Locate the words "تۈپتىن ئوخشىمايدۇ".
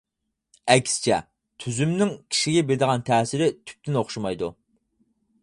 3.61-4.53